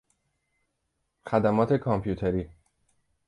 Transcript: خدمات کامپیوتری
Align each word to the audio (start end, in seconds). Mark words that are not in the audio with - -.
خدمات 1.25 1.73
کامپیوتری 1.73 2.49